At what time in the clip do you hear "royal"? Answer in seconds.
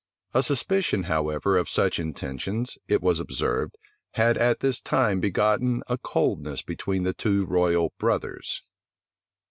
7.45-7.93